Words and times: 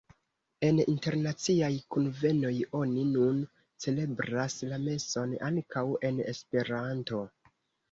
En 0.67 0.77
internaciaj 0.93 1.69
kunvenoj 1.95 2.53
oni 2.79 3.05
nun 3.11 3.45
celebras 3.87 4.57
la 4.73 4.81
meson 4.89 5.39
ankaŭ 5.53 5.87
en 6.13 6.21
Esperanto. 6.35 7.25